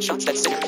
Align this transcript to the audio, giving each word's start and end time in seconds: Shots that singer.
Shots 0.00 0.24
that 0.24 0.36
singer. 0.38 0.59